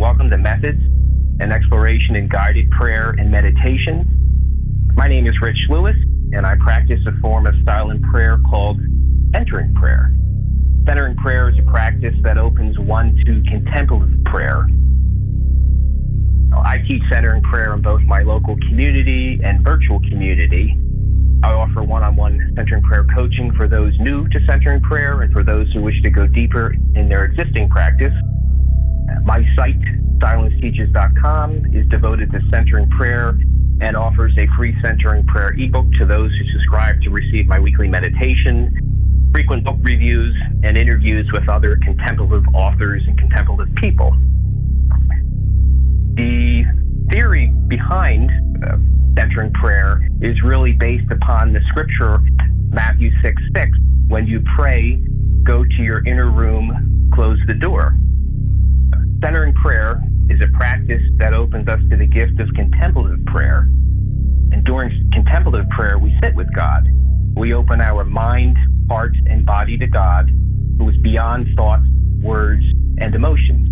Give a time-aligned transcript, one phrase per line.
[0.00, 0.80] welcome to Methods,
[1.40, 4.06] an exploration in guided prayer and meditation.
[4.94, 5.96] My name is Rich Lewis,
[6.32, 8.78] and I practice a form of silent prayer called
[9.34, 10.14] centering prayer.
[10.86, 14.68] Centering prayer is a practice that opens one to contemplative prayer.
[16.54, 20.78] I teach centering prayer in both my local community and virtual community.
[21.42, 25.32] I offer one on one centering prayer coaching for those new to centering prayer and
[25.32, 28.14] for those who wish to go deeper in their existing practice.
[29.24, 29.80] My site,
[30.18, 33.38] silenceteaches.com, is devoted to centering prayer
[33.80, 37.88] and offers a free centering prayer ebook to those who subscribe to receive my weekly
[37.88, 40.34] meditation, frequent book reviews,
[40.64, 44.10] and interviews with other contemplative authors and contemplative people.
[46.14, 46.64] The
[47.10, 48.30] theory behind
[48.64, 48.76] uh,
[49.16, 52.18] centering prayer is really based upon the scripture,
[52.70, 53.70] Matthew 6 6.
[54.08, 55.00] When you pray,
[55.44, 57.94] go to your inner room, close the door.
[59.22, 63.62] Centering prayer is a practice that opens us to the gift of contemplative prayer.
[64.52, 66.88] And during contemplative prayer, we sit with God.
[67.36, 68.56] We open our mind,
[68.88, 70.30] heart, and body to God,
[70.78, 71.82] who is beyond thoughts,
[72.22, 72.62] words,
[72.98, 73.66] and emotions.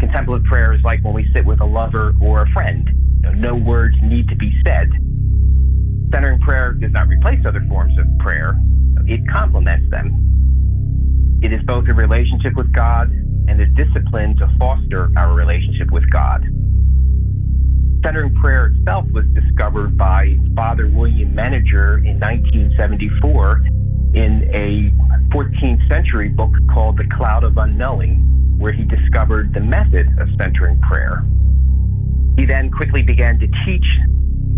[0.00, 2.88] Contemplative prayer is like when we sit with a lover or a friend.
[3.36, 4.88] No words need to be said.
[6.10, 8.58] Centering prayer does not replace other forms of prayer,
[9.06, 11.38] it complements them.
[11.42, 13.10] It is both a relationship with God
[13.48, 16.42] and a discipline to foster our relationship with God.
[18.04, 23.62] Centering prayer itself was discovered by Father William Meninger in 1974
[24.14, 24.90] in a
[25.34, 30.80] 14th century book called The Cloud of Unknowing, where he discovered the method of centering
[30.80, 31.24] prayer.
[32.38, 33.86] He then quickly began to teach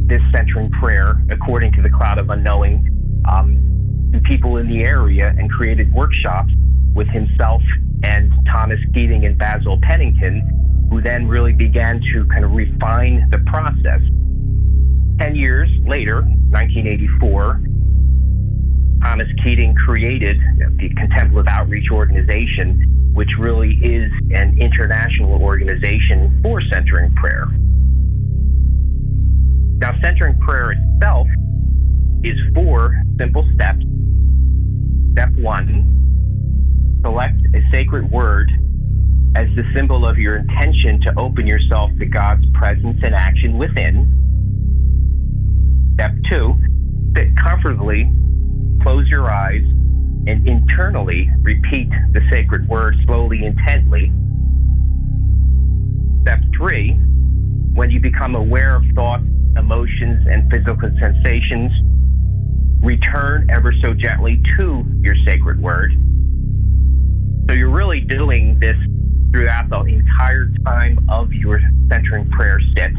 [0.07, 2.89] this centering prayer according to the Cloud of Unknowing
[3.29, 6.53] um, to people in the area and created workshops
[6.95, 7.63] with himself
[8.05, 13.39] and Thomas Keating and Basil Pennington, who then really began to kind of refine the
[13.47, 14.01] process.
[15.19, 17.63] Ten years later, 1984,
[19.03, 20.39] Thomas Keating created
[20.79, 27.47] the Contemplative Outreach Organization, which really is an international organization for centering prayer.
[29.79, 31.27] Now, centering prayer itself
[32.23, 33.85] is four simple steps.
[35.13, 36.02] Step one
[37.03, 38.51] select a sacred word
[39.35, 44.19] as the symbol of your intention to open yourself to God's presence and action within.
[45.95, 46.55] Step two,
[47.17, 48.11] sit comfortably,
[48.83, 49.63] close your eyes,
[50.27, 54.13] and internally repeat the sacred word slowly, intently.
[56.23, 56.93] Step three,
[57.75, 59.25] when you become aware of thoughts,
[59.57, 61.73] emotions, and physical sensations,
[62.83, 65.93] return ever so gently to your sacred word
[67.53, 68.77] so you're really doing this
[69.31, 72.93] throughout the entire time of your centering prayer sit.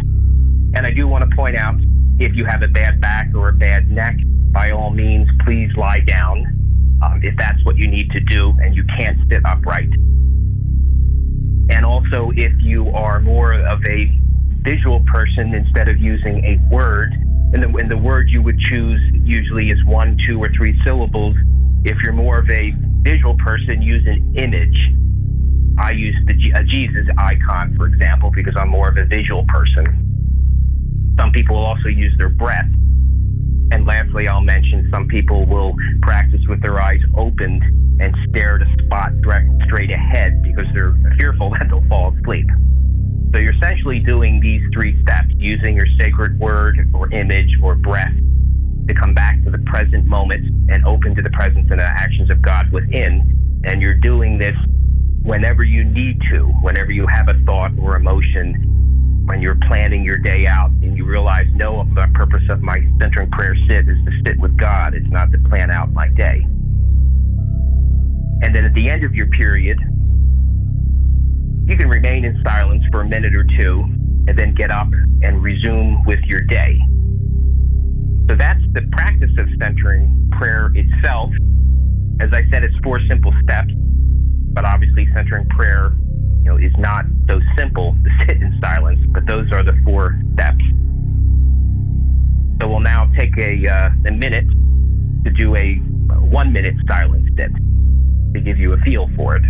[0.75, 1.73] And I do want to point out
[2.19, 4.15] if you have a bad back or a bad neck,
[4.51, 8.75] by all means, please lie down um, if that's what you need to do and
[8.75, 9.89] you can't sit upright.
[11.69, 14.19] And also, if you are more of a
[14.61, 17.11] visual person instead of using a word,
[17.53, 21.35] and the, and the word you would choose usually is one, two, or three syllables.
[21.85, 22.71] If you're more of a
[23.03, 24.77] visual person use an image.
[25.77, 31.15] I use the a Jesus icon, for example, because I'm more of a visual person.
[31.19, 32.69] Some people will also use their breath.
[33.71, 37.63] And lastly, I'll mention some people will practice with their eyes opened
[37.99, 42.47] and stare at a spot direct straight ahead because they're fearful that they'll fall asleep.
[43.33, 48.13] So you're essentially doing these three steps using your sacred word or image or breath
[48.88, 52.29] to come back to the present moment and open to the presence and the actions
[52.29, 53.61] of God within.
[53.66, 54.55] And you're doing this
[55.23, 60.17] whenever you need to, whenever you have a thought or emotion, when you're planning your
[60.17, 64.11] day out and you realize, no, the purpose of my centering prayer sit is to
[64.25, 64.94] sit with God.
[64.94, 66.45] It's not to plan out my day.
[68.44, 69.80] And then at the end of your period,
[71.65, 73.83] you can remain in silence for a minute or two
[74.27, 74.89] and then get up
[75.21, 76.77] and resume with your day.
[78.29, 81.31] So that's the practice of centering prayer itself.
[82.19, 83.73] As I said, it's four simple steps,
[84.53, 85.91] but obviously centering prayer,
[86.43, 90.19] you know, is not so simple to sit in silence, but those are the four
[90.33, 90.63] steps.
[92.61, 94.47] So we'll now take a, uh, a minute
[95.25, 95.75] to do a
[96.19, 97.51] one minute silence sit
[98.33, 99.43] to give you a feel for it.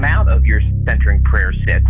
[0.00, 1.82] Come out of your centering prayer sit,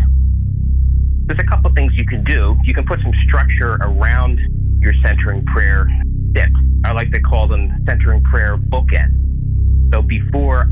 [1.27, 2.57] there's a couple things you can do.
[2.65, 4.41] You can put some structure around
[4.81, 5.89] your centering prayer
[6.35, 6.49] sit.
[6.85, 9.15] I like to call them centering prayer bookends.
[9.95, 10.69] So before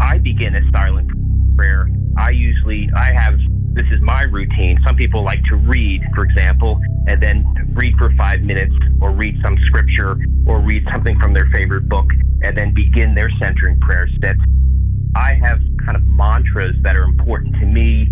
[0.00, 1.10] I begin a silent
[1.56, 3.34] prayer, I usually I have
[3.74, 4.78] this is my routine.
[4.86, 7.44] Some people like to read, for example, and then
[7.74, 12.06] read for five minutes or read some scripture or read something from their favorite book
[12.42, 14.36] and then begin their centering prayer sit.
[15.14, 18.06] I have kind of mantras that are important to me,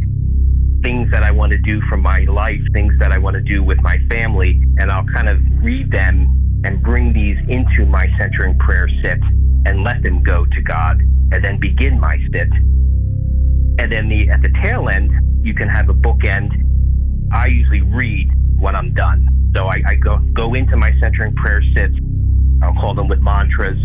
[0.82, 3.62] things that I want to do for my life, things that I want to do
[3.62, 8.56] with my family, and I'll kind of read them and bring these into my centering
[8.58, 9.18] prayer sit
[9.64, 11.00] and let them go to God
[11.32, 12.50] and then begin my sit.
[13.78, 15.10] And then the at the tail end,
[15.44, 16.50] you can have a bookend.
[17.32, 19.26] I usually read when I'm done.
[19.56, 21.94] So I, I go go into my centering prayer sits.
[22.62, 23.78] I'll call them with mantras.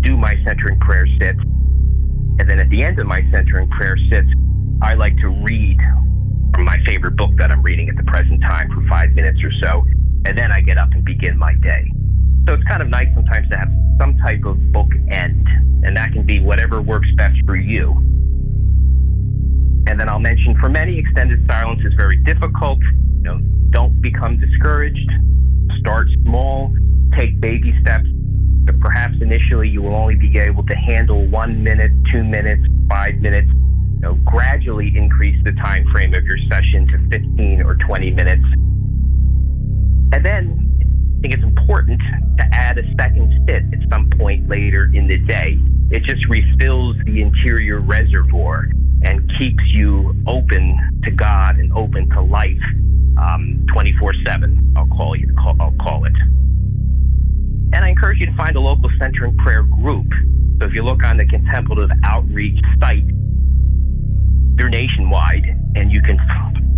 [0.00, 1.40] Do my centering prayer sits,
[2.38, 4.28] and then at the end of my centering prayer sits,
[4.82, 5.78] I like to read
[6.54, 9.50] from my favorite book that I'm reading at the present time for five minutes or
[9.62, 9.84] so,
[10.26, 11.90] and then I get up and begin my day.
[12.46, 15.46] So it's kind of nice sometimes to have some type of book end,
[15.84, 17.92] and that can be whatever works best for you.
[19.86, 22.80] And then I'll mention for many, extended silence is very difficult.
[22.80, 23.38] You know,
[23.70, 25.10] don't become discouraged.
[25.80, 26.74] Start small,
[27.16, 28.08] take baby steps.
[28.80, 33.48] Perhaps initially you will only be able to handle one minute, two minutes, five minutes.
[33.48, 38.44] You know, gradually increase the time frame of your session to 15 or 20 minutes.
[40.12, 40.70] And then
[41.18, 42.00] I think it's important
[42.38, 45.58] to add a second sit at some point later in the day.
[45.90, 48.66] It just refills the interior reservoir
[49.02, 50.13] and keeps you
[58.54, 60.06] a local centering prayer group.
[60.60, 63.04] So if you look on the Contemplative Outreach site,
[64.56, 66.18] they're nationwide, and you can